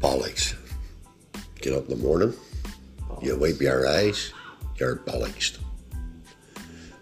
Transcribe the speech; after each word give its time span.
bollocks. 0.00 0.54
Get 1.60 1.72
up 1.72 1.88
in 1.88 1.98
the 1.98 2.04
morning, 2.04 2.34
you 3.22 3.36
wipe 3.36 3.60
your 3.60 3.88
eyes, 3.88 4.32
you're 4.76 4.96
bollocks. 4.96 5.58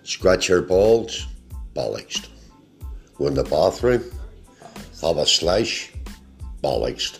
Scratch 0.05 0.49
your 0.49 0.63
balls, 0.63 1.27
bollocks. 1.75 2.29
Go 3.17 3.27
in 3.27 3.35
the 3.35 3.45
bathroom, 3.45 4.05
have 5.01 5.17
a 5.19 5.27
slash, 5.27 5.93
bollocks. 6.63 7.19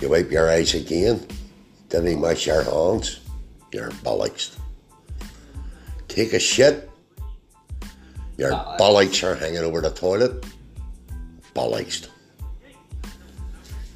You 0.00 0.10
wipe 0.10 0.30
your 0.30 0.50
eyes 0.50 0.74
again, 0.74 1.26
then 1.88 2.06
you 2.06 2.18
wash 2.18 2.46
your 2.46 2.62
hands, 2.62 3.20
you're 3.72 3.90
bollocks. 4.02 4.56
Take 6.08 6.32
a 6.32 6.38
shit, 6.38 6.90
your 8.36 8.50
Bollocks. 8.50 8.78
bollocks 8.78 9.24
are 9.24 9.34
hanging 9.34 9.58
over 9.58 9.80
the 9.80 9.90
toilet, 9.90 10.44
bollocks. 11.54 12.08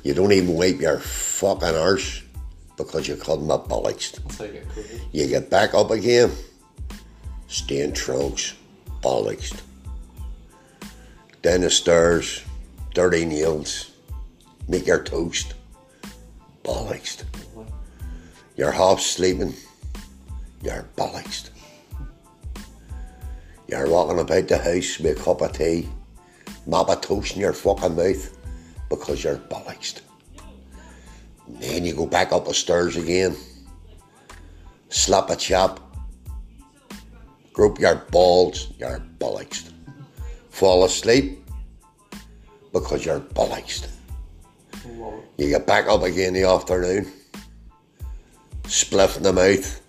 You 0.03 0.15
don't 0.15 0.33
even 0.33 0.55
wipe 0.55 0.81
your 0.81 0.99
fucking 0.99 1.77
arse 1.77 2.23
because 2.77 3.07
you 3.07 3.17
call 3.17 3.37
them 3.37 3.51
a 3.51 3.59
bollocks. 3.59 4.19
You 4.41 4.49
get 4.49 4.69
COVID. 4.69 5.01
You 5.13 5.27
get 5.27 5.51
back 5.51 5.75
up 5.75 5.91
again, 5.91 6.31
stain 7.49 7.93
trunks, 7.93 8.55
bollocks. 9.03 9.61
Down 11.43 11.61
the 11.61 11.71
stairs, 11.71 12.43
dirty 12.95 13.27
nails, 13.27 13.91
make 14.69 14.87
your 14.87 15.03
toast, 15.03 15.55
bollocks. 16.65 17.23
You're 18.57 18.73
half 18.73 19.01
sleeping, 19.01 19.55
you're 20.63 20.89
bollocks. 20.97 21.51
You're 23.69 23.89
walking 23.89 24.19
about 24.19 24.49
the 24.49 24.59
house 24.59 24.99
with 24.99 25.21
a 25.21 25.23
cup 25.23 25.43
of 25.43 25.53
tea, 25.53 25.89
mop 26.67 26.89
of 26.89 27.03
toast 27.03 27.35
in 27.35 27.41
your 27.41 27.53
fucking 27.53 27.95
mouth 27.97 28.40
because 28.91 29.25
you're 29.25 29.37
bollocks. 29.37 30.01
Then 31.49 31.87
you 31.87 31.95
go 31.95 32.07
back 32.07 32.33
up 32.33 32.45
the 32.45 32.53
stairs 32.53 32.97
again, 32.97 33.35
slap 34.91 35.31
a 35.31 35.37
chap, 35.37 35.81
group 37.55 37.79
your 37.79 37.95
balls, 38.11 38.73
you're 38.79 39.03
bollocks. 39.19 39.73
Fall 40.51 40.85
asleep 40.85 41.43
because 42.73 43.07
you're 43.07 43.21
bollocks. 43.21 43.87
You 45.39 45.49
get 45.49 45.67
back 45.67 45.87
up 45.87 46.03
again 46.03 46.29
in 46.29 46.43
the 46.43 46.49
afternoon, 46.49 47.11
spliff 48.65 49.17
in 49.17 49.23
the 49.23 49.33
mouth, 49.33 49.81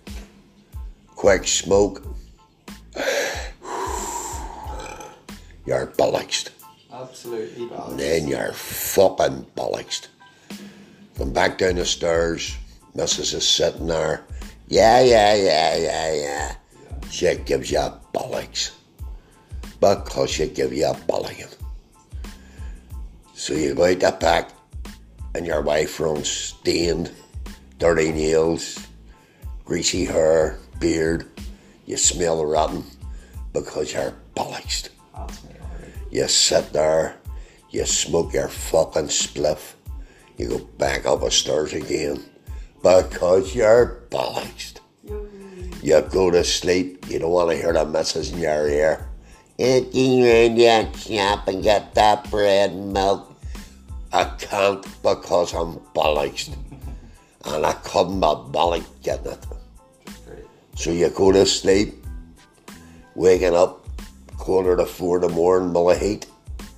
quick 1.14 1.46
smoke. 1.46 2.02
You're 5.64 5.86
bollocks. 5.86 6.51
Absolutely 6.92 7.66
bad. 7.68 7.98
Then 7.98 8.28
you're 8.28 8.52
fucking 8.52 9.46
bollocks. 9.56 10.08
Come 11.16 11.32
back 11.32 11.58
down 11.58 11.76
the 11.76 11.86
stairs, 11.86 12.56
Mrs. 12.94 13.34
is 13.34 13.48
sitting 13.48 13.86
there. 13.86 14.24
Yeah, 14.68 15.00
yeah, 15.00 15.34
yeah, 15.34 15.76
yeah, 15.76 16.14
yeah. 16.14 16.54
She 17.10 17.34
gives 17.36 17.70
you 17.70 17.78
a 17.78 17.98
bollocks. 18.14 18.72
Because 19.80 20.30
she 20.30 20.48
give 20.48 20.72
you 20.72 20.86
a 20.86 20.94
bollocking. 20.94 21.54
So 23.34 23.54
you 23.54 23.74
go 23.74 23.84
out 23.84 24.00
the 24.00 24.16
back 24.20 24.50
and 25.34 25.46
your 25.46 25.62
wife 25.62 25.98
runs 25.98 26.28
stained, 26.28 27.10
dirty 27.78 28.12
nails, 28.12 28.86
greasy 29.64 30.04
hair, 30.04 30.58
beard. 30.78 31.26
You 31.86 31.96
smell 31.96 32.44
rotten 32.44 32.84
because 33.52 33.92
you're 33.92 34.14
bollocks. 34.36 34.88
That's 35.14 35.42
me 35.44 35.50
already. 35.50 35.51
You 36.12 36.28
sit 36.28 36.74
there, 36.74 37.16
you 37.70 37.86
smoke 37.86 38.34
your 38.34 38.48
fucking 38.48 39.08
spliff, 39.08 39.72
you 40.36 40.46
go 40.46 40.58
back 40.76 41.06
up 41.06 41.20
the 41.20 41.30
stairs 41.30 41.72
again 41.72 42.22
because 42.82 43.54
you're 43.54 44.02
bollocks. 44.10 44.74
You 45.82 46.02
go 46.02 46.30
to 46.30 46.44
sleep, 46.44 47.08
you 47.08 47.18
don't 47.18 47.30
want 47.30 47.52
to 47.52 47.56
hear 47.56 47.72
the 47.72 47.86
missus 47.86 48.30
in 48.30 48.40
your 48.40 48.68
ear. 48.68 49.08
Eating 49.56 50.22
around 50.22 50.58
your 50.58 50.92
shop 50.98 51.48
and 51.48 51.62
get 51.62 51.94
that 51.94 52.30
bread 52.30 52.72
and 52.72 52.92
milk. 52.92 53.34
I 54.12 54.24
can't 54.38 54.82
because 55.02 55.54
I'm 55.54 55.76
bollocks. 55.94 56.54
And 57.46 57.64
I 57.64 57.72
couldn't 57.72 58.20
be 58.20 58.26
bollock 58.26 58.84
getting 59.02 59.32
it. 59.32 59.46
So 60.74 60.90
you 60.90 61.08
go 61.08 61.32
to 61.32 61.46
sleep, 61.46 62.04
waking 63.14 63.54
up 63.54 63.81
quarter 64.42 64.76
to 64.76 64.84
four 64.84 65.18
in 65.18 65.22
the 65.22 65.28
morning 65.28 66.00
heat 66.00 66.26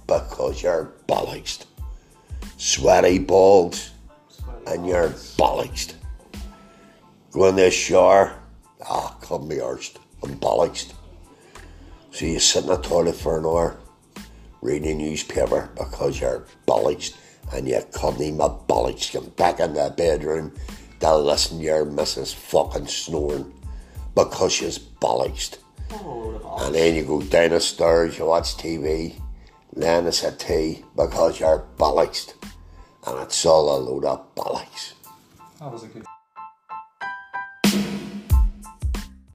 because 0.06 0.62
you're 0.62 0.92
bollocks. 1.08 1.64
Sweaty 2.58 3.18
balls 3.18 3.90
and 4.66 4.86
you're 4.86 5.08
bollocks. 5.38 5.94
Go 7.32 7.46
in 7.46 7.56
the 7.56 7.70
shower, 7.70 8.38
ah, 8.86 9.16
come 9.22 9.48
be 9.48 9.62
arse, 9.62 9.94
I'm 10.22 10.38
bollocks. 10.38 10.92
So 12.10 12.26
you 12.26 12.38
sit 12.38 12.64
in 12.64 12.68
the 12.68 12.76
toilet 12.76 13.14
for 13.14 13.38
an 13.38 13.46
hour, 13.46 13.78
reading 14.60 14.98
newspaper 14.98 15.70
because 15.74 16.20
you're 16.20 16.44
bollocks 16.68 17.16
and 17.54 17.66
you 17.66 17.80
couldn't 17.92 18.20
even 18.20 18.36
be 18.36 18.44
bollocks. 18.68 19.10
Come 19.10 19.30
back 19.36 19.60
in 19.60 19.72
the 19.72 19.90
bedroom 19.96 20.52
to 21.00 21.16
listen 21.16 21.60
to 21.60 21.64
your 21.64 21.86
missus 21.86 22.34
fucking 22.34 22.88
snoring 22.88 23.50
because 24.14 24.52
she's 24.52 24.78
bollocks. 24.78 25.56
And 25.90 26.74
then 26.74 26.94
you 26.94 27.04
go 27.04 27.20
down 27.22 27.50
the 27.50 27.60
stairs, 27.60 28.18
you 28.18 28.26
watch 28.26 28.56
TV, 28.56 29.20
then 29.72 30.06
it's 30.06 30.22
a 30.22 30.32
tea 30.32 30.84
because 30.96 31.40
you're 31.40 31.64
bollocks. 31.76 32.34
And 33.06 33.20
it's 33.22 33.44
all 33.44 33.76
a 33.76 33.78
load 33.78 34.04
of 34.04 34.34
bollocks. 34.34 34.94
That 35.60 35.72
was 35.72 35.82
a 35.84 35.88
good. 35.88 36.04